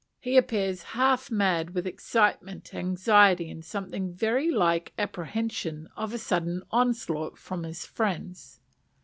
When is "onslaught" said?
6.71-7.37